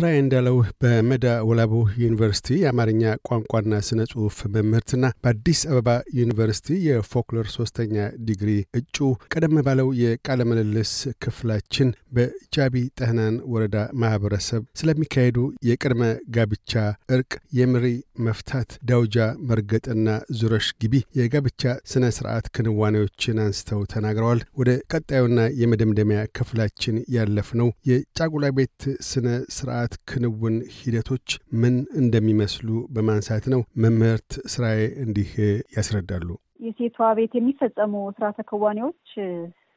ስራዬ 0.00 0.18
እንዳለው 0.20 0.54
በመዳ 0.82 1.24
ወላቡ 1.48 1.72
ዩኒቨርሲቲ 2.02 2.46
የአማርኛ 2.60 3.02
ቋንቋና 3.28 3.80
ስነ 3.88 4.00
ጽሑፍ 4.10 4.36
መምህርትና 4.54 5.10
በአዲስ 5.24 5.60
አበባ 5.70 5.88
ዩኒቨርሲቲ 6.18 6.76
የፎክሎር 6.86 7.46
ሶስተኛ 7.56 7.96
ዲግሪ 8.28 8.50
እጩ 8.78 8.98
ቀደም 9.32 9.56
ባለው 9.66 9.88
የቃለ 10.02 10.46
ምልልስ 10.50 10.92
ክፍላችን 11.24 11.88
በጃቢ 12.16 12.84
ጠህናን 13.00 13.36
ወረዳ 13.54 13.76
ማህበረሰብ 14.02 14.62
ስለሚካሄዱ 14.80 15.36
የቅድመ 15.68 16.02
ጋብቻ 16.36 16.72
እርቅ፣ 17.16 17.30
የምሪ 17.58 17.86
መፍታት፣ 18.24 18.70
ዳውጃ 18.88 19.18
መርገጥና 19.48 20.08
ዙረሽ 20.38 20.70
ግቢ 20.80 20.96
የጋብቻ 21.18 21.62
ስነ 21.92 22.04
ስርዓት 22.16 22.48
ክንዋኔዎችን 22.56 23.44
አንስተው 23.44 23.82
ተናግረዋል። 23.92 24.42
ወደ 24.60 24.70
ቀጣዩና 24.92 25.40
የመደምደሚያ 25.60 26.22
ክፍላችን 26.36 26.96
ያለፍነው 27.16 27.70
የጫጉላ 27.90 28.46
ቤት 28.58 28.80
ስነ 29.10 29.28
ስርዓት 29.56 29.86
ክንውን 30.10 30.56
ሂደቶች 30.76 31.28
ምን 31.60 31.74
እንደሚመስሉ 32.00 32.68
በማንሳት 32.90 33.44
ነው። 33.54 33.62
መምህርት 33.84 34.30
ስራዬ 34.52 34.80
እንዲህ 35.04 35.30
ያስረዳሉ። 35.76 36.28
የሴቷ 36.60 36.98
ቤት 37.18 37.32
የሚፈጸሙ 37.36 37.94
ስርዓተ 38.16 38.40
ክዋኔዎች 38.50 39.10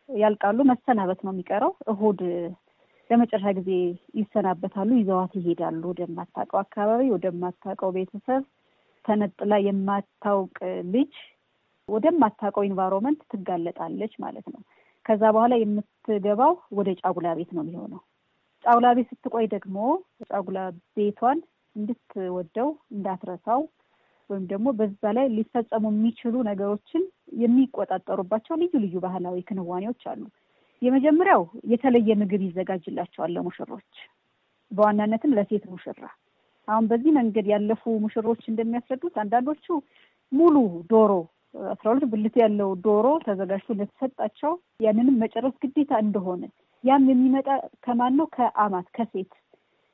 ያልቃሉ። 0.09 0.59
መሰናበት 0.71 1.19
ነው 1.25 1.33
የሚቀረው። 1.33 1.73
እሁድ 1.91 2.21
ለመጨረሻ 3.09 3.47
ጊዜ 3.57 3.71
ይሰናበታሉ። 4.19 4.89
ይዘዋት 4.99 5.33
ይሄዳሉ 5.39 5.81
ወደማታውቀው 5.91 6.59
አካባቢ፣ 6.61 7.03
ወደማታውቀው 7.15 7.91
ቤተሰብ። 7.97 8.43
ተነጥላ 9.05 9.53
የማታውቅ 9.65 10.57
ልጅ 10.93 11.13
ወደማታውቀው 11.89 12.63
environment 12.67 13.21
ትጋለጣለች 13.31 14.13
ማለት 14.19 14.45
ነው። 14.53 14.61
ከዛ 15.05 15.21
በኋላ 15.35 15.53
የምትገባው 15.59 16.53
ወደ 16.71 16.89
ጫጉላ 17.01 17.29
ቤት 17.39 17.49
ነው 17.55 17.63
የሚሆነው። 17.63 18.01
ጫጉላ 18.63 18.87
ቤት 18.97 19.07
ስትቆይ 19.11 19.45
ደግሞ 19.53 19.77
ጫጉላ 20.27 20.59
ቤቷን 20.97 21.39
እንድትወደው 21.75 22.69
እንዳትረሳው 22.95 23.61
ወይም 24.29 24.43
ደግሞ 24.51 24.67
በዛ 24.79 25.01
ላይ 25.17 25.25
ሊፈጸሙ 25.37 25.85
የሚችሉ 25.91 26.35
ነገሮችን 26.49 27.03
የሚቆጣጠሩባቸው 27.43 28.55
ልዩ 28.61 28.73
ልዩ 28.83 28.95
ባህላዊ 29.05 29.37
ክንዋኔዎች 29.49 30.03
አሉ። 30.11 30.21
የመጀመሪያው 30.81 31.41
የተለየ 31.71 32.15
ምግብ 32.21 32.41
ይዘጋጅላቸዋል 32.47 33.31
ለሙሽሮች፣ 33.35 33.91
በዋናነትም 34.71 35.35
ለሴት 35.37 35.65
ሙሽራ። 35.71 36.01
አሁን 36.67 36.85
በዚህ 36.89 37.11
መንገድ 37.19 37.45
ያለፉ 37.53 37.83
ሙሽሮች 38.03 38.43
እንደሚያስረዱት 38.47 39.15
አንዳንዶቹ 39.23 39.65
ሙሉ 40.31 40.55
ዶሮ 40.91 41.11
አስራ 41.71 41.85
ሁለት 41.91 42.05
ብልት 42.11 42.35
ያለው 42.43 42.69
ዶሮ 42.85 43.07
ተዘጋጅቶ 43.25 43.69
እንደተሰጣቸው 43.75 44.53
ያንንም 44.85 45.19
መጨረስ 45.23 45.55
ግዴታ 45.63 45.93
እንደሆነ 46.05 46.43
ያም 46.83 47.03
የሚመጣ 47.09 47.47
ከማን 47.81 48.13
ነው? 48.19 48.25
ከአማት 48.35 48.87
ከሴት 48.95 49.31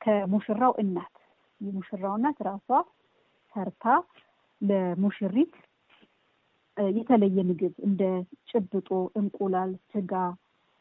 ከሙሽራው 0.00 0.72
እናት። 0.82 1.14
የሙሽራው 1.60 2.14
እናት 2.18 2.38
ራሷ 2.48 2.68
ሰርታ 3.54 3.84
ለሙሽሪት 4.60 5.54
የተለየ 6.92 7.38
ምግብ 7.48 7.74
እንደ 7.86 8.02
ጭብጦ፣ 8.50 8.88
እንቁላል፣ 9.20 9.72
ስጋ 9.92 10.12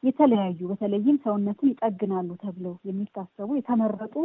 የተለያዩ 0.04 0.60
በተለይም 0.72 1.18
ሰውነትን 1.24 1.72
ይጠግናሉ 1.72 2.30
ተብለው 2.44 2.76
የሚታሰቡ 2.90 3.50
የተመረጡ 3.58 4.16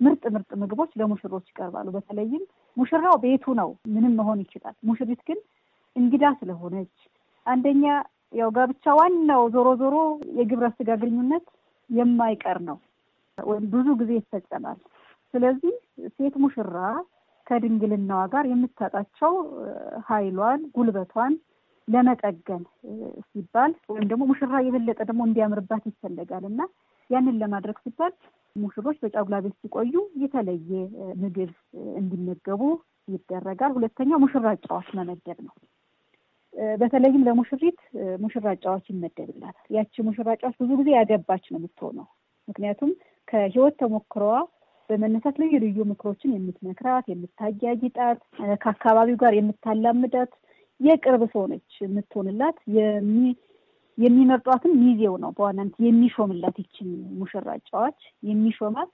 ምርጥ 0.00 0.22
ምርጥ 0.34 0.50
ምግቦች 0.62 0.90
ለሙሽሮች 1.00 1.46
ይቀርባሉ። 1.50 1.88
በተለይም 1.96 2.42
ሙሽራው 2.76 3.16
ቤቱ 3.24 3.54
ነው፣ 3.60 3.70
ምንም 3.94 4.14
መሆን 4.20 4.40
ይችላል። 4.44 4.74
ሙሽሪት 4.88 5.20
ግን 5.28 5.38
እንግዳ 5.96 6.24
ስለሆነች 6.40 6.94
አንደኛ 7.46 7.84
ያው 8.32 8.50
ጋብቻ 8.56 8.84
ዋናው 8.98 9.42
ዞሮ 9.54 9.68
ዞሮ 9.80 9.96
የግብረ 10.38 10.66
ስጋ 10.76 10.90
ግንኙነት 11.02 11.46
የማይቀር 11.90 12.58
ነው 12.68 12.78
ወይም 13.38 13.64
ብዙ 13.72 13.88
ጊዜ 14.00 14.10
ይፈጸማል። 14.18 14.78
ስለዚህ 15.34 15.74
ሴት 16.16 16.34
ሙሽራ 16.42 16.76
ከድንግልናዋ 17.46 18.20
ጋር 18.32 18.44
የምታጣቸው 18.48 19.32
ኃይሏን 20.08 20.60
ጉልበቷን 20.76 21.32
ለመጠገን 21.88 22.62
ሲባል 23.30 23.72
ወይም 23.92 24.06
ደግሞ 24.10 24.22
ሙሽራ 24.30 24.60
የበለጠ 24.66 25.00
ደግሞ 25.08 25.22
እንዲያምርባት 25.28 25.84
ይፈለጋል 25.90 26.44
እና 26.50 26.60
ያንን 27.10 27.40
ለማድረግ 27.42 27.76
ሲባል 27.84 28.12
ሙሽሮች 28.56 28.96
በጫጉላ 29.02 29.36
ቤት 29.44 29.54
ሲቆዩ 29.62 29.94
የተለየ 30.22 30.70
ምግብ 31.22 31.52
እንዲመገቡ 32.00 32.62
ይደረጋል። 33.08 33.74
ሁለተኛው 33.76 34.20
ሙሽራ 34.24 34.46
ጨዋች 34.64 34.88
መመደብ 34.98 35.38
ነው። 35.46 35.54
በተለይም 36.80 37.22
ለሙሽሪት 37.26 37.78
ሙሽራ 38.22 38.46
ጨዋች 38.62 38.86
ይመደብላታል። 38.92 39.68
ያቺ 39.76 39.94
ሙሽራ 40.08 40.28
ጨዋች 40.40 40.56
ብዙ 40.62 40.70
ጊዜ 40.80 40.88
ያገባች 40.96 41.44
ነው 41.52 41.58
የምትሆነው። 41.60 42.06
ምክንያቱም 42.48 42.90
ከህይወት 43.28 43.74
ተሞክሮዋ 43.80 44.34
በመነሳት 44.90 45.36
ልዩ 45.42 45.52
ልዩ 45.64 45.78
ምክሮችን 45.90 46.34
የምትመክራት፣ 46.34 47.04
የምታጊያጊጣት፣ 47.10 48.18
ከአካባቢው 48.62 49.16
ጋር 49.22 49.32
የምታላምዳት 49.36 50.32
የቅርብ 50.80 51.22
ሰው 51.32 51.44
ነች 51.50 51.72
የምትሆንላት። 51.82 52.56
የሚመርጧትም 53.98 54.72
ሚዜው 54.82 55.14
ነው 55.22 55.30
በዋናነት 55.36 55.74
የሚሾምላት። 55.86 56.56
ይችን 56.62 56.88
ሙሽራ 57.18 57.48
ጨዋች 57.68 57.98
የሚሾማት 58.22 58.92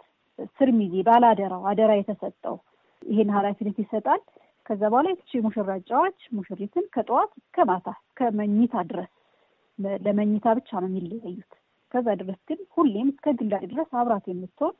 ስር 0.57 0.69
ሚዜ 0.79 0.95
ባለአደራው 1.07 1.63
አደራ 1.71 1.93
የተሰጠው 1.99 2.57
ይሄን 3.03 3.31
ኃላፊነት 3.37 3.77
ይሰጣል። 3.83 4.21
ከዛ 4.69 4.81
በኋላ 4.93 5.09
ይቺ 5.13 5.41
ሙሽራ 5.45 5.71
ጨዋች 5.89 6.19
ሙሽሪትን 6.37 6.85
ከጠዋት 6.95 7.31
እስከ 7.41 7.65
ማታ 7.69 7.87
እስከ 7.99 8.29
መኝታ 8.39 8.83
ድረስ 8.91 9.13
ለመኝታ 10.05 10.47
ብቻ 10.59 10.71
ነው 10.83 10.89
የሚለያዩት። 10.91 11.53
ከዛ 11.95 12.07
ድረስ 12.21 12.41
ግን 12.49 12.61
ሁሌም 12.75 13.09
እስከ 13.13 13.33
ግላጭ 13.39 13.63
ድረስ 13.71 13.91
አብራት 14.01 14.25
የምትሆን 14.31 14.75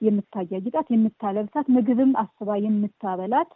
የምታያጊጣት፣ 0.00 0.86
የምታለብሳት፣ 0.94 1.66
ምግብም 1.74 2.12
አስባ 2.22 2.56
የምታበላት 2.64 3.50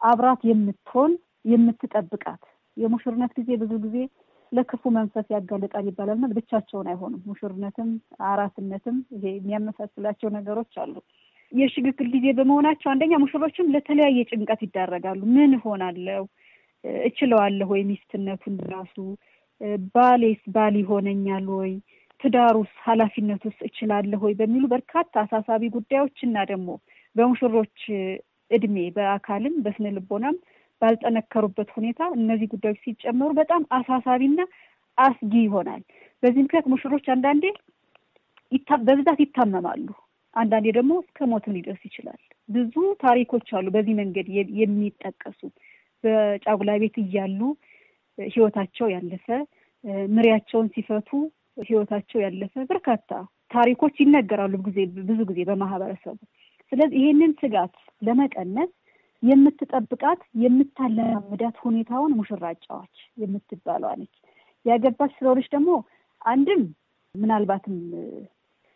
አብራት 0.00 0.42
የምትሆን 0.50 1.12
የምትጠብቃት። 1.44 2.42
የሙሽርነት 2.76 3.32
ጊዜ 3.38 3.50
ብዙ 3.62 3.72
ጊዜ 3.84 3.96
ለክፉ 4.52 4.82
መንፈስ 4.96 5.26
ያጋልጣል 5.34 5.86
ይባላልና 5.90 6.26
ብቻቸውን 6.36 6.86
አይሆኑም። 6.92 7.24
ሙሽርነትም 7.28 7.90
አራስነትም 8.28 8.98
ይሄ 9.14 9.24
የሚያመሳስላቸው 9.34 10.28
ነገሮች 10.36 10.72
አሉ። 10.82 10.94
የሽግግር 11.52 12.06
ጊዜ 12.14 12.26
በመሆናቸው 12.38 12.88
አንደኛ 12.90 13.12
ሙሽሮችም 13.22 13.70
ለተለያየ 13.74 14.24
ጭንቀት 14.30 14.60
ይዳረጋሉ። 14.66 15.20
ምን 15.36 15.52
እሆናለሁ? 15.58 16.22
እችለዋለሁ 17.04 17.68
ወይ? 17.72 17.82
ሚስትነቱን 17.90 18.56
ራሱ 18.72 18.96
ባሌስ 19.94 20.42
ባል 20.54 20.74
ይሆነኛል 20.82 21.46
ወይ? 21.58 21.72
ትዳሩስ 22.20 22.70
ኃላፊነቱስ 22.84 23.56
እችላለሁ 23.68 24.20
ወይ? 24.26 24.34
በሚሉ 24.40 24.64
በርካታ 24.74 25.12
አሳሳቢ 25.24 25.62
ጉዳዮች 25.76 26.18
እና 26.28 26.36
ደግሞ 26.50 26.68
በሙሽሮች 27.16 27.78
እድሜ 28.50 28.76
በአካልም 28.96 29.54
በስነ 29.64 29.86
ልቦናም 29.96 30.36
ባልጠነከሩበት 30.82 31.70
ሁኔታ 31.76 32.00
እነዚህ 32.16 32.48
ጉዳዮች 32.52 32.80
ሲጨመሩ 32.84 33.30
በጣም 33.40 33.62
አሳሳቢና 33.78 34.40
አስጊ 34.98 35.32
ይሆናል። 35.42 35.82
በዚህ 36.22 36.40
ምክንያት 36.44 36.68
ሙሽሮች 36.72 37.06
አንዳንዴ 37.14 37.44
በብዛት 38.86 39.18
ይታመማሉ። 39.24 39.86
አንዳንዴ 40.38 40.66
ደግሞ 40.76 40.92
እስከ 41.02 41.26
ሞትም 41.30 41.54
ሊደርስ 41.56 41.82
ይችላል። 41.88 42.20
ብዙ 42.48 42.74
ታሪኮች 43.02 43.48
አሉ 43.58 43.66
በዚህ 43.74 43.94
መንገድ 44.00 44.26
የሚጠቀሱ 44.60 45.40
በጫጉላ 46.04 46.70
ቤት 46.82 46.96
እያሉ 47.02 47.40
ህይወታቸው 48.18 48.86
ያለፈ 48.94 49.26
ምሪያቸውን 50.14 50.68
ሲፈቱ 50.74 51.10
ህይወታቸው 51.66 52.18
ያለፈ 52.24 52.54
በርካታ 52.70 53.10
ታሪኮች 53.50 53.94
ይነገራሉ 54.02 54.54
ጊዜ 54.66 54.78
ብዙ 55.08 55.20
ጊዜ 55.30 55.40
በማህበረሰቡ። 55.48 56.16
ስለዚህ 56.72 56.98
ይሄንን 57.02 57.32
ስጋት 57.40 57.74
ለመቀነስ 58.02 58.70
የምትጠብቃት 59.22 60.20
የምታለማምዳት 60.42 61.56
ሁኔታውን 61.64 62.12
ሙሽራ 62.18 62.44
ጨዋች 62.64 62.96
የምትባለዋ 63.16 63.92
ነች። 64.00 64.14
ያገባች 64.66 65.12
ስለሆነች 65.18 65.48
ደግሞ 65.54 65.70
አንድም 66.24 66.62
ምናልባትም 67.14 67.76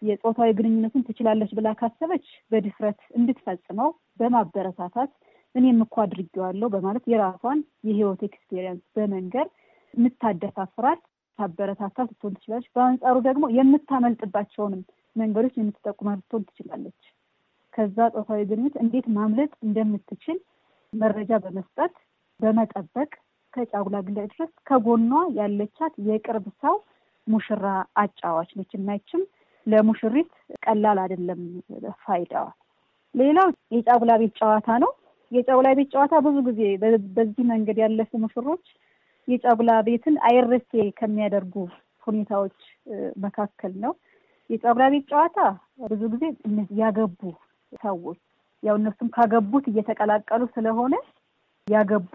የጾታዊ 0.02 0.50
ግንኙነቱን 0.58 1.04
ትችላለች 1.08 1.50
ብላ 1.58 1.68
ካሰበች 1.80 2.24
በድፍረት 2.50 3.00
እንድትፈጽመው 3.18 3.90
በማበረታታት 4.20 5.10
እኔም 5.54 5.78
እኮ 5.84 5.94
አድርጌዋለሁ 6.04 6.68
በማለት 6.74 7.04
የራሷን 7.12 7.58
የህይወት 7.88 8.20
experience 8.28 8.84
በመንገር 8.96 9.46
የምታደፋፍራት 9.94 11.00
ታበረታታት 11.38 12.06
ልትሆን 12.10 12.34
ትችላለች። 12.36 12.68
በአንጻሩ 12.76 13.16
ደግሞ 13.28 13.44
የምታመልጥባቸውንም 13.56 14.82
መንገዶች 15.16 15.54
የምትጠቁማት 15.58 16.18
ልትሆን 16.20 16.46
ትችላለች። 16.48 17.00
ከዛ 17.74 17.98
ጾታዊ 18.14 18.40
ግንኙነት 18.48 18.74
እንዴት 18.82 19.06
ማምለጥ 19.16 19.52
እንደምትችል 19.66 20.38
መረጃ 20.92 21.32
በመስጠት 21.44 21.94
በመጠበቅ 22.40 23.10
ከጫጉላ 23.52 23.96
ግላጭ 24.06 24.26
ድረስ 24.32 24.50
ከጎኗ 24.68 25.10
ያለቻት 25.38 25.94
የቅርብ 26.08 26.46
ሰው 26.62 26.76
ሙሽራ 27.26 27.64
አጫዋች 28.02 28.50
ነች 28.58 28.72
እና 28.78 28.94
ይችም 28.98 29.22
ለሙሽሪት 29.66 30.30
ቀላል 30.64 30.98
አይደለም 31.02 31.40
ፋይዳዋ። 32.04 32.46
ሌላው 33.14 33.48
የጫጉላ 33.74 34.12
ቤት 34.22 34.34
ጨዋታ 34.40 34.68
ነው። 34.84 34.90
የጫጉላ 35.32 35.68
ቤት 35.78 35.88
ጨዋታ 35.94 36.14
ብዙ 36.24 36.36
ጊዜ 36.48 36.60
በዚህ 37.16 37.44
መንገድ 37.52 37.76
ያለፉ 37.82 38.10
ሙሽሮች 38.22 38.64
የጫጉላ 39.28 39.72
ቤትን 39.86 40.16
አይረሴ 40.28 40.70
ከሚያደርጉ 40.98 41.54
ሁኔታዎች 42.06 42.56
መካከል 43.24 43.72
ነው። 43.84 43.92
የጫጉላ 44.50 44.84
ቤት 44.94 45.04
ጨዋታ 45.12 45.38
ብዙ 45.90 46.02
ጊዜ 46.14 46.24
ያገቡ 46.80 47.20
ሰዎች 47.82 48.20
ያው 48.62 48.74
እነሱም 48.80 49.08
ካገቡት 49.14 49.64
እየተቀላቀሉ 49.70 50.42
ስለሆነ 50.56 50.94
ያገቡ 51.66 52.14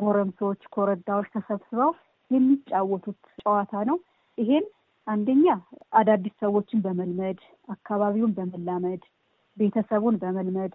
ጎረምሶች፣ 0.00 0.60
ኮረዳዎች 0.74 1.28
ተሰብስበው 1.34 1.90
የሚጫወቱት 2.30 3.20
ጨዋታ 3.42 3.72
ነው። 3.88 3.96
ይሄን 4.38 4.64
አንደኛ 5.10 5.46
አዳዲስ 5.92 6.34
ሰዎችን 6.42 6.80
በመልመድ 6.84 7.38
አካባቢውን 7.68 8.32
በመላመድ 8.36 9.02
ቤተሰቡን 9.56 10.16
በመልመድ 10.22 10.74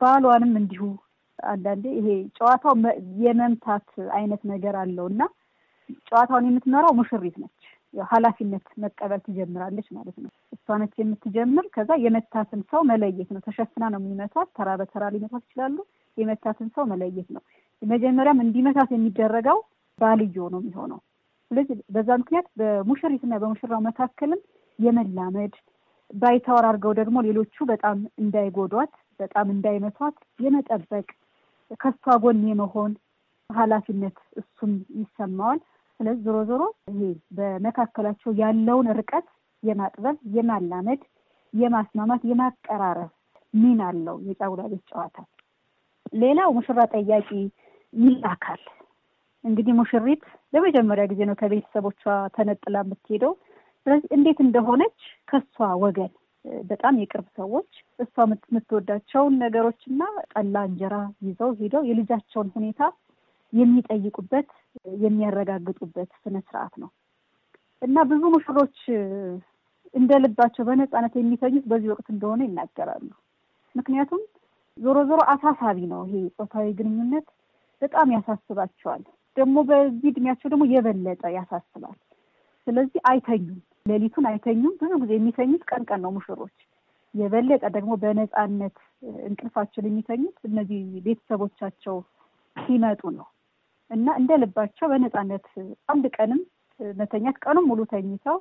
ባሏንም 0.00 0.52
እንዲሁ 0.60 0.82
አንዳንዴ 1.38 1.84
ይሄ 1.98 2.08
ጨዋታው 2.38 2.74
የመምታት 3.22 3.88
አይነት 4.18 4.42
ነገር 4.52 4.74
አለው 4.82 5.06
እና 5.12 5.22
ጨዋታውን 6.08 6.48
የምትመራው 6.48 6.92
ሙሽሪት 6.98 7.36
ነች። 7.42 7.52
ኃላፊነት 7.94 8.66
መቀበል 8.82 9.20
ትጀምራለች 9.26 9.86
ማለት 9.96 10.16
ነው። 10.22 10.30
እሷ 10.56 10.76
ነች 10.82 10.94
የምትጀምር። 11.00 11.66
ከዛ 11.74 11.90
የመታትን 12.04 12.62
ሰው 12.70 12.80
መለየት 12.90 13.28
ነው። 13.34 13.40
ተሸፍና 13.46 13.84
ነው 13.92 14.00
የሚመቷት። 14.02 14.48
ተራ 14.58 14.70
በተራ 14.80 15.04
ሊመቷት 15.14 15.44
ይችላሉ። 15.46 15.76
የመታትን 16.16 16.68
ሰው 16.76 16.84
መለየት 16.92 17.28
ነው። 17.36 17.42
መጀመሪያም 17.82 18.42
እንዲመታት 18.44 18.90
የሚደረገው 18.94 19.58
ባልዮ 19.98 20.48
ነው 20.54 20.60
የሚሆነው። 20.62 21.00
ስለዚህ 21.50 21.76
በዛ 21.94 22.08
ምክንያት 22.20 22.46
በሙሽሪትና 22.60 23.34
በሙሽራው 23.42 23.80
መካከልም 23.86 24.40
የመላመድ 24.78 25.54
ባይታወር 26.14 26.64
አድርገው 26.68 26.92
ደግሞ 26.98 27.16
ሌሎቹ 27.26 27.64
በጣም 27.70 27.98
እንዳይጎዷት፣ 28.22 28.92
በጣም 29.20 29.46
እንዳይመቷት 29.54 30.16
የመጠበቅ 30.44 31.06
ከሷ 31.80 32.16
ጎን 32.24 32.40
የመሆን 32.50 32.92
ኃላፊነት 33.50 34.18
እሱም 34.40 34.72
ይሰማዋል። 35.00 35.60
ስለዚህ 36.00 36.22
ዞሮ 36.26 36.38
ዞሮ 36.48 36.62
ይሄ 36.90 37.00
በመካከላቸው 37.38 38.30
ያለውን 38.40 38.88
ርቀት 38.98 39.26
የማጥበብ፣ 39.62 40.16
የማላመድ፣ 40.36 41.02
የማስማማት፣ 41.54 42.22
የማቀራረብ 42.30 43.10
ሚና 43.54 43.82
አለው 43.90 44.16
የጫጉላ 44.28 44.62
ቤት 44.72 44.82
ጨዋታ። 44.90 45.16
ሌላው 46.14 46.48
ሙሽራ 46.56 46.80
ጠያቂ 46.92 47.28
ይላካል። 47.94 48.62
እንግዲህ 49.46 49.72
ሙሽሪት 49.78 50.22
ለመጀመሪያ 50.52 51.04
ጊዜ 51.10 51.20
ነው 51.28 51.36
ከቤተሰቦቿ 51.40 52.02
ተነጥላ 52.36 52.76
የምትሄደው። 52.84 53.32
ስለዚህ 53.86 54.08
እንዴት 54.16 54.38
እንደሆነች 54.44 54.98
ከሷ 55.30 55.54
ወገን 55.82 56.12
በጣም 56.68 56.94
የቅርብ 57.00 57.26
ሰዎች 57.38 57.70
እሷ 57.98 58.14
የምትወዳቸውን 58.48 59.34
ነገሮችና 59.42 60.02
ጠላ 60.32 60.56
እንጀራ 60.68 60.96
ይዘው 61.26 61.50
ሄደው 61.60 61.82
የልጃቸውን 61.88 62.48
ሁኔታ 62.56 62.80
የሚጠይቁበት 63.52 64.48
የሚያረጋግጡበት 65.02 66.10
ስነ 66.22 66.36
ስርዓት 66.46 66.74
ነው 66.82 66.90
እና 67.82 68.02
ብዙ 68.10 68.22
ሙሽሮች 68.34 68.78
እንደ 69.94 70.12
ልባቸው 70.22 70.64
በነፃነት 70.68 71.14
የሚተኙት 71.18 71.64
በዚህ 71.70 71.90
ወቅት 71.92 72.08
እንደሆነ 72.14 72.40
ይናገራሉ። 72.46 73.08
ምክንያቱም 73.74 74.22
ዞሮ 74.76 74.98
ዞሮ 75.10 75.20
አሳሳቢ 75.34 75.78
ነው። 75.92 76.00
ይሄ 76.08 76.22
ጾታዊ 76.38 76.66
ግንኙነት 76.78 77.26
በጣም 77.82 78.08
ያሳስባቸዋል። 78.16 79.02
ደግሞ 79.36 79.56
በዚህ 79.68 80.08
እድሜያቸው 80.12 80.48
ደግሞ 80.52 80.64
የበለጠ 80.72 81.22
ያሳስባል። 81.36 81.96
ስለዚህ 82.66 83.00
አይተኙም፣ 83.10 83.58
ሌሊቱን 83.86 84.24
አይተኙም። 84.30 84.74
ብዙ 84.80 84.92
ጊዜ 85.02 85.12
የሚተኙት 85.16 85.62
ቀን 85.70 85.82
ቀን 85.88 86.00
ነው 86.04 86.12
ሙሽሮች። 86.16 86.56
የበለጠ 87.14 87.64
ደግሞ 87.76 87.92
በነፃነት 88.02 88.76
እንቅልፋቸውን 89.22 89.86
የሚተኙት 89.88 90.38
እነዚህ 90.48 90.80
ቤተሰቦቻቸው 91.06 91.96
ሲመጡ 92.56 93.02
ነው 93.16 93.26
እና 93.90 94.06
እንደ 94.20 94.32
ልባቸው 94.42 94.86
በነፃነት 94.92 95.46
አንድ 95.88 96.04
ቀንም 96.16 96.40
መተኛት 96.80 97.36
ቀኑን 97.44 97.66
ሙሉ 97.68 97.80
ተኝተው 97.92 98.38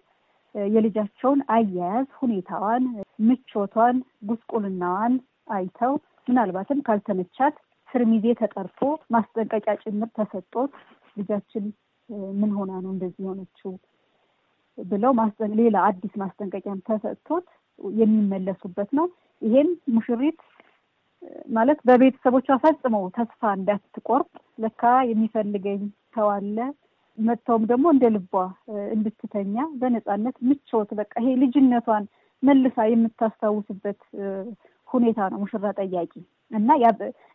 የልጃቸውን 0.56 1.40
አያያዝ 1.56 2.08
ሁኔታዋን፣ 2.20 2.84
ምቾቷን፣ 3.28 3.98
ጉስቁልናዋን 4.30 5.14
አይተው 5.52 5.94
ምናልባትም 6.28 6.80
ካልተመቻት 6.88 7.56
ስርሚዜ 7.96 8.26
ተጠርቶ 8.40 8.80
ማስጠንቀቂያ 9.14 9.74
ጭምር 9.84 10.10
ተሰጦት 10.18 10.72
ልጃችን 11.18 11.66
ምን 12.40 12.50
ሆና 12.58 12.72
ነው 12.84 12.92
እንደዚህ 12.94 13.22
የሆነችው 13.24 13.72
ብለው 14.78 15.12
ሌላ 15.56 15.76
አዲስ 15.90 16.14
ማስጠንቀቂያም 16.22 16.82
ተሰጥቶት 16.88 17.46
የሚመለሱበት 17.96 18.90
ነው። 18.98 19.06
ይሄም 19.42 19.70
ሙሽሪት 19.96 20.40
ማለት 21.50 21.80
በቤተሰቦቿ 21.88 22.48
ፈጽመው 22.64 23.04
ተስፋ 23.16 23.52
እንዳትቆርጥ 23.58 24.30
ለካ 24.60 24.82
የሚፈልገኝ 25.12 25.82
ሰው 26.16 26.28
አለ 26.36 26.58
መጥተውም 27.18 27.64
ደግሞ 27.72 27.86
እንደ 27.94 28.06
ልቧ 28.16 28.34
እንድትተኛ 28.96 29.66
በነፃነት 29.82 30.38
ምቾት 30.48 30.90
በቃ 31.00 31.14
ይሄ 31.22 31.34
ልጅነቷን 31.44 32.06
መልሳ 32.44 32.78
የምታስታውስበት 32.90 34.00
ሁኔታ 34.90 35.20
ነው 35.32 35.40
ሙሽራ 35.44 35.66
ጠያቂ 35.80 36.14
እና 36.52 36.70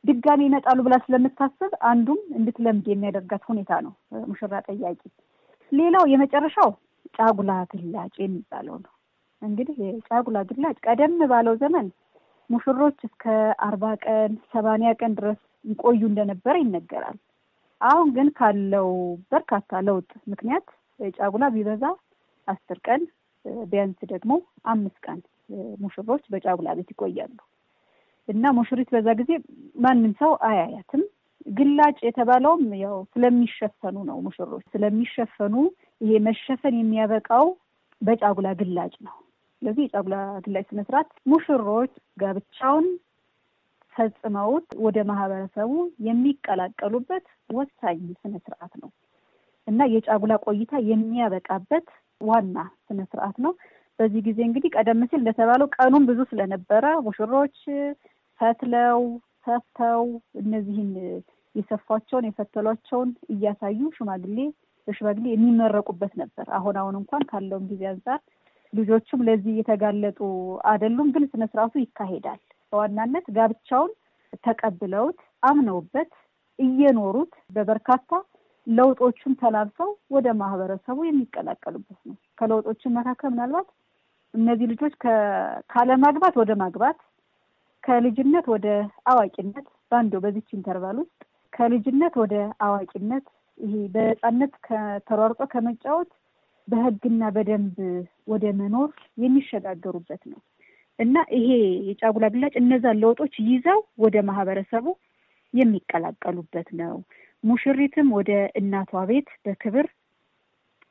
ድጋሚ 0.05 0.41
ይመጣሉ 0.49 0.79
ብላ 0.87 0.97
ስለምታስብ 1.05 1.73
አንዱም 1.89 2.21
እንድትለምድ 2.39 2.87
የሚያደርጋት 2.91 3.43
ሁኔታ 3.51 3.81
ነው 3.87 3.93
ሙሽራ 4.27 4.53
ጠያቂ። 4.69 5.01
ሌላው 5.73 6.05
የመጨረሻው 6.13 6.71
ጫጉላ 7.15 7.53
ግላጭ 7.73 8.15
የሚባለው 8.23 8.77
ነው። 8.85 8.93
እንግዲህ 9.43 9.77
የጫጉላ 9.85 10.39
ግላጭ 10.49 10.77
ቀደም 10.87 11.15
ባለው 11.31 11.55
ዘመን 11.63 11.87
ሙሽሮች 12.51 12.99
እስከ 13.09 13.25
አርባ 13.67 13.85
ቀን 14.05 14.33
ሰባንያ 14.53 14.91
ቀን 15.01 15.13
ድረስ 15.19 15.41
ይቆዩ 15.65 16.01
እንደነበረ 16.11 16.55
ይነገራል። 16.63 17.19
አሁን 17.81 18.09
ግን 18.17 18.29
ካለው 18.39 18.89
በርካታ 19.33 19.81
ለውጥ 19.87 20.11
ምክንያት 20.27 20.67
ጫጉላ 21.19 21.45
ቢበዛ 21.55 21.85
አስር 22.49 22.79
ቀን 22.87 23.03
ቢያንስ 23.71 24.01
ደግሞ 24.13 24.33
አምስት 24.67 24.99
ቀን 25.07 25.21
ሙሽሮች 25.83 26.23
በጫጉላ 26.33 26.69
ቤት 26.79 26.91
ይቆያሉ 26.93 27.37
እና 28.29 28.53
ሙሽሪት 28.57 28.89
በዛ 28.95 29.09
ጊዜ 29.21 29.31
ማንም 29.85 30.13
ሰው 30.21 30.33
አያያትም። 30.49 31.03
ግላጭ 31.51 31.97
የተባለውም 32.07 32.65
ያው 32.83 32.97
ስለሚሸፈኑ 33.13 33.97
ነው። 34.09 34.19
ሙሽሮች 34.27 34.65
ስለሚሸፈኑ 34.73 35.55
ይሄ 36.01 36.19
መሸፈን 36.27 36.75
የሚያበቃው 36.79 37.47
በጫጉላ 38.03 38.49
ግላጭ 38.61 38.93
ነው። 39.07 39.15
ስለዚህ 39.63 39.83
የጫጉላ 39.87 40.17
ግላጭ 40.45 40.65
ስነስርዓት 40.71 41.09
ሙሽሮች 41.27 41.93
ጋብቻውን 42.17 42.87
ፈጽመውት 43.95 44.69
ወደ 44.85 44.99
ማህበረሰቡ 45.09 45.73
የሚቀላቀሉበት 46.07 47.25
ወሳኝ 47.51 48.01
ስነ 48.21 48.35
ስርዓት 48.45 48.73
ነው 48.83 48.91
እና 49.67 49.83
የጫጉላ 49.95 50.35
ቆይታ 50.45 50.73
የሚያበቃበት 50.91 51.89
ዋና 52.21 52.57
ስነ 52.87 53.01
ስርዓት 53.11 53.37
ነው። 53.45 53.53
በዚህ 54.01 54.21
ጊዜ 54.29 54.39
እንግዲህ 54.45 54.71
ቀደም 54.77 55.01
ሲል 55.09 55.21
እንደተባለው 55.21 55.67
ቀኑን 55.77 56.05
ብዙ 56.09 56.21
ስለነበረ 56.31 56.85
ሙሽሮች 57.07 57.57
ፈትለው 58.41 59.01
ሰፍተው 59.47 60.05
እነዚህን 60.41 60.91
የሰፏቸውን 61.55 62.27
የፈተሏቸውን 62.29 63.11
እያሳዩ 63.35 63.81
ሽማግሌ 63.97 64.39
በሽማግሌ 64.89 65.25
የሚመረቁበት 65.31 66.13
ነበር። 66.21 66.47
አሁን 66.59 66.77
አሁን 66.81 66.95
እንኳን 67.01 67.23
ካለውም 67.31 67.67
ጊዜ 67.71 67.83
አንጻር 67.91 68.21
ልጆቹም 68.73 69.25
ለዚህ 69.29 69.55
የተጋለጡ 69.59 70.19
አይደሉም፣ 70.65 71.09
ግን 71.15 71.25
ስነ 71.31 71.45
ስርዓቱ 71.53 71.75
ይካሄዳል። 71.81 72.41
በዋናነት 72.73 73.27
ጋብቻውን 73.37 73.93
ተቀብለውት 74.45 75.21
አምነውበት 75.43 76.11
እየኖሩት 76.59 77.33
በበርካታ 77.51 78.11
ለውጦቹን 78.67 79.35
ተላብሰው 79.41 79.91
ወደ 80.11 80.29
ማህበረሰቡ 80.41 80.99
የሚቀላቀሉበት 81.05 82.01
ነው። 82.09 82.17
ከለውጦችን 82.39 82.97
መካከል 82.99 83.31
ምናልባት 83.35 83.69
እነዚህ 84.35 84.67
ልጆች 84.73 84.95
ካለማግባት 85.73 86.35
ወደ 86.41 86.53
ማግባት፣ 86.61 86.99
ከልጅነት 87.83 88.47
ወደ 88.55 88.67
አዋቂነት 89.11 89.67
በአንዱ 89.91 90.15
በዚች 90.25 90.49
ኢንተርቫል 90.57 90.97
ውስጥ 91.03 91.19
ከልጅነት 91.53 92.15
ወደ 92.23 92.35
አዋቂነት 92.67 93.25
ይሄ 93.59 93.75
በነፃነት 93.95 94.53
ከተሯርጦ 94.67 95.41
ከመጫወት 95.53 96.11
በሕግና 96.69 97.23
በደንብ 97.37 97.77
ወደ 98.33 98.45
መኖር 98.61 98.91
የሚሸጋገሩበት 99.23 100.23
ነው 100.33 100.41
እና 100.99 101.17
ይሄ 101.37 101.49
የጫጉላ 101.89 102.27
ግላጭ 102.35 102.53
እነዛን 102.61 103.01
ለውጦች 103.03 103.35
ይዘው 103.49 103.81
ወደ 104.05 104.17
ማህበረሰቡ 104.29 104.87
የሚቀላቀሉበት 105.55 106.69
ነው። 106.81 106.95
ሙሽሪትም 107.45 108.09
ወደ 108.17 108.31
እናቷ 108.61 109.03
ቤት 109.11 109.29
በክብር 109.45 109.87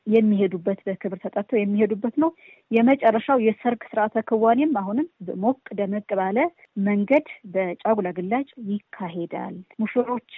የሚሄዱበት 0.09 0.79
በክብር 0.85 1.19
ተጠርተው 1.23 1.57
የሚሄዱበት 1.59 2.15
ነው። 2.23 2.29
የመጨረሻው 2.71 3.39
የሰርግ 3.45 3.81
ስርዓተ 3.89 4.23
ክዋኔም 4.29 4.71
አሁንም 4.81 5.07
ሞቅ 5.43 5.59
ደመቅ 5.79 6.07
ባለ 6.19 6.37
መንገድ 6.85 7.25
በጫጉላ 7.53 8.09
ግላጭ 8.17 8.47
ይካሄዳል። 8.71 9.55
ሙሽሮች 9.81 10.31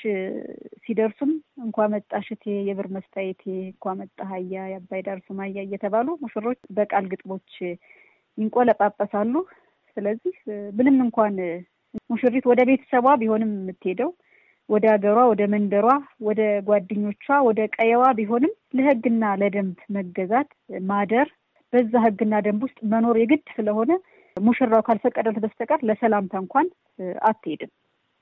ሲደርሱም 0.85 1.31
እንኳ 1.65 1.87
መጣሽ 1.93 2.27
እቴ 2.35 2.55
የብር 2.69 2.89
መስታየቴ፣ 2.95 3.43
እንኳ 3.67 3.95
መጣህ 4.01 4.31
አያ 4.39 4.65
የአባይ 4.71 5.03
ዳር 5.07 5.19
ሱማያ 5.27 5.57
እየተባሉ 5.65 6.09
ሙሽሮች 6.23 6.59
በቃል 6.73 7.07
ግጥሞች 7.13 7.49
ይንቆለጳጳሳሉ። 8.37 9.33
ስለዚህ 9.97 10.35
ምንም 10.77 10.97
እንኳን 11.05 11.35
ሙሽሪት 12.09 12.45
ወደ 12.49 12.61
ቤተሰቧ 12.69 13.07
ቢሆንም 13.21 13.49
የምትሄደው 13.57 14.11
ወደ 14.69 14.85
ሀገሯ፣ 14.93 15.17
ወደ 15.31 15.41
መንደሯ፣ 15.53 15.87
ወደ 16.27 16.41
ጓደኞቿ፣ 16.67 17.17
ወደ 17.47 17.59
ቀየዋ 17.75 18.03
ቢሆንም 18.19 18.53
ለሕግና 18.77 19.23
ለደንብ 19.41 19.77
መገዛት 19.95 20.49
ማደር፣ 20.89 21.29
በዛ 21.73 21.93
ሕግና 22.05 22.33
ደንብ 22.45 22.61
ውስጥ 22.65 22.79
መኖር 22.93 23.17
የግድ 23.19 23.43
ስለሆነ 23.55 23.91
ሙሽራው 24.37 24.81
ካልፈቀደለት 24.87 25.37
በስተቀር 25.43 25.79
ለሰላምታ 25.89 26.33
እንኳን 26.43 26.67
አትሄድም። 27.29 27.71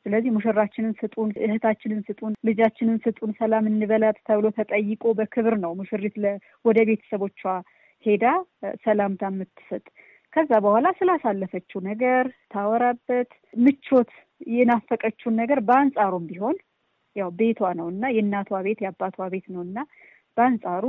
ስለዚህ 0.05 0.31
ሙሽራችንን 0.36 0.93
ስጡን፣ 1.00 1.29
እህታችንን 1.46 2.01
ስጡን፣ 2.08 2.34
ልጃችንን 2.48 2.98
ስጡን፣ 3.05 3.31
ሰላም 3.39 3.65
እንበላት 3.72 4.17
ተብሎ 4.27 4.46
ተጠይቆ 4.58 5.13
በክብር 5.17 5.55
ነው 5.63 5.72
ሙሽሪት 5.79 6.15
ወደ 6.65 6.77
ቤተሰቦቿ 6.89 7.41
ሄዳ 8.05 8.25
ሰላምታ 8.84 9.24
የምትሰጥ። 9.31 9.86
ከዛ 10.33 10.51
በኋላ 10.65 10.88
ስላሳለፈችው 10.98 11.79
ነገር 11.88 12.25
ታወራበት፣ 12.53 13.29
ምቾት 13.63 14.12
የናፈቀችውን 14.51 15.38
ነገር 15.41 15.59
በአንጻሩም 15.67 16.25
ቢሆን 16.29 16.57
ያው 17.15 17.29
ቤቷ 17.39 17.69
ነው 17.79 17.88
እና 17.93 18.03
የእናቷ 18.15 18.59
ቤት 18.65 18.79
የአባቷ 18.83 19.17
ቤት 19.33 19.48
ነው 19.53 19.62
እና 19.67 19.79
በአንጻሩ 20.38 20.83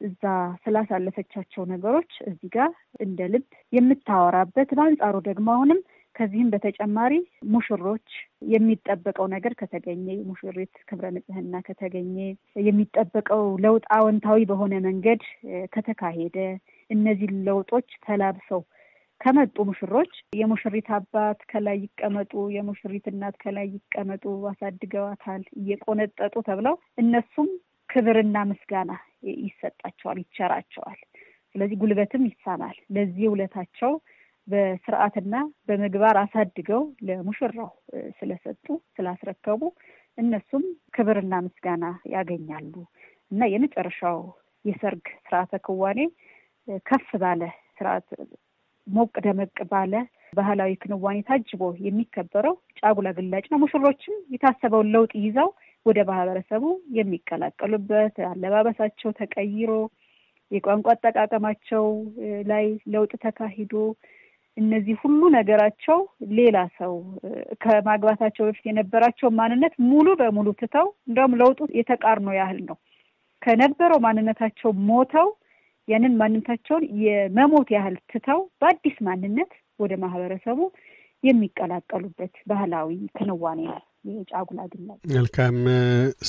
እዛ 0.00 0.22
ስላሳለፈቻቸው 0.62 1.62
ነገሮች 1.72 2.12
እዚህ 2.30 2.48
ጋር 2.56 2.70
እንደ 3.00 3.28
ልብ 3.32 3.44
የምታወራበት 3.72 4.70
በአንጻሩ 4.78 5.16
ደግሞ 5.28 5.48
አሁንም 5.54 5.80
ከዚህም 6.14 6.48
በተጨማሪ 6.52 7.12
ሙሽሮች 7.52 8.08
የሚጠበቀው 8.52 9.26
ነገር 9.34 9.52
ከተገኘ 9.60 10.06
ሙሽሪት 10.28 10.74
ክብረ 10.88 11.06
ንጽሕና 11.14 11.54
ከተገኘ 11.68 12.16
የሚጠበቀው 12.66 13.44
ለውጥ 13.64 13.84
አዎንታዊ 13.96 14.44
በሆነ 14.50 14.74
መንገድ 14.88 15.22
ከተካሄደ 15.74 16.36
እነዚህ 16.92 17.28
ለውጦች 17.46 17.88
ተላብሰው 18.06 18.62
ከመጡ 19.20 19.56
ሙሽሮች 19.68 20.12
የሙሽሪት 20.34 20.88
አባት 20.96 21.40
ከላይ 21.50 21.76
ይቀመጡ፣ 21.84 22.32
የሙሽሪት 22.54 23.04
እናት 23.12 23.36
ከላይ 23.42 23.66
ይቀመጡ፣ 23.76 24.24
አሳድገዋታል 24.50 25.42
እየቆነጠጡ 25.60 26.34
ተብለው 26.48 26.74
እነሱም 27.02 27.50
ክብርና 27.88 28.36
ምስጋና 28.50 28.92
ይሰጣቸዋል፣ 29.42 30.18
ይቸራቸዋል። 30.22 30.98
ስለዚህ 31.54 31.76
ጉልበትም 31.82 32.24
ይሳማል። 32.28 32.76
ለዚህ 32.96 33.26
ውለታቸው 33.32 33.92
በስርዓትና 34.48 35.34
በምግባር 35.68 36.16
አሳድገው 36.22 36.82
ለሙሽራው 37.08 37.70
ስለሰጡ 38.18 38.64
ስላስረከቡ 38.96 39.60
እነሱም 40.18 40.64
ክብርና 40.94 41.34
ምስጋና 41.46 41.84
ያገኛሉ 42.14 42.74
እና 43.30 43.44
የመጨረሻው 43.52 44.18
የሰርግ 44.64 45.06
ስርዓተ 45.24 45.52
ክዋኔ 45.66 46.00
ከፍ 46.86 47.08
ባለ 47.22 47.42
ስርዓት 47.76 48.08
ሞቅ 48.86 49.12
ደመቅ 49.24 49.56
ባለ 49.72 49.92
ባህላዊ 50.36 50.72
ክንዋኔ 50.82 51.18
ታጅቦ 51.28 51.62
የሚከበረው 51.86 52.54
ጫጉላ 52.78 53.08
ግላጭ 53.16 53.44
ነው። 53.52 53.58
ሙሽሮችም 53.62 54.14
የታሰበውን 54.34 54.92
ለውጥ 54.94 55.12
ይዘው 55.24 55.48
ወደ 55.86 55.98
ማህበረሰቡ 56.08 56.64
የሚቀላቀሉበት 56.98 58.16
አለባበሳቸው 58.28 59.10
ተቀይሮ 59.20 59.70
የቋንቋ 60.50 60.86
አጠቃቀማቸው 60.94 61.84
ላይ 62.50 62.64
ለውጥ 62.94 63.12
ተካሂዶ 63.24 63.74
እነዚህ 64.56 64.96
ሁሉ 65.02 65.20
ነገራቸው 65.36 65.98
ሌላ 66.38 66.56
ሰው 66.78 66.94
ከማግባታቸው 67.62 68.44
በፊት 68.48 68.64
የነበራቸው 68.68 69.28
ማንነት 69.38 69.74
ሙሉ 69.90 70.08
በሙሉ 70.20 70.48
ትተው 70.60 70.88
እንደውም 71.08 71.36
ለውጡ 71.40 71.60
የተቃርኖ 71.78 72.28
ያህል 72.38 72.60
ነው። 72.68 72.76
ከነበረው 73.42 74.00
ማንነታቸው 74.04 74.70
ሞተው 74.88 75.28
ያንን 75.88 76.14
ማንነታቸውን 76.18 76.84
የመሞት 77.02 77.68
ያህል 77.76 77.96
ትተው 78.12 78.40
በአዲስ 78.60 78.96
ማንነት 79.06 79.52
ወደ 79.80 79.92
ማህበረሰቡ 80.02 80.58
የሚቀላቀሉበት 81.24 82.34
ባህላዊ 82.50 82.88
ክንዋኔ 83.16 83.60
ነው 83.68 83.80
የጫጉላ 84.12 84.60
ግላጭ። 84.70 84.96
መልካም 85.12 85.56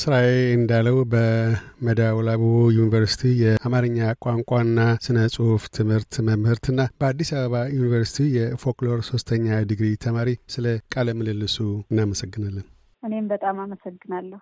ስራዬ 0.02 0.28
እንዳለው 0.58 0.98
በመዳወላቡ 1.14 2.44
ዩኒቨርሲቲ 2.76 3.32
የአማርኛ 3.42 4.10
ቋንቋና 4.26 4.78
ስነ 5.06 5.26
ጽሁፍ 5.36 5.64
ትምህርት 5.78 6.14
መምህርትና 6.28 6.88
በአዲስ 7.00 7.32
አበባ 7.38 7.64
ዩኒቨርሲቲ 7.78 8.28
የፎክሎር 8.38 9.02
ሶስተኛ 9.10 9.60
ዲግሪ 9.72 9.90
ተማሪ፣ 10.06 10.32
ስለ 10.56 10.66
ቃለ 10.96 11.16
ምልልሱ 11.20 11.58
እናመሰግናለን። 11.86 12.68
እኔም 13.04 13.28
በጣም 13.34 13.58
አመሰግናለሁ። 13.64 14.42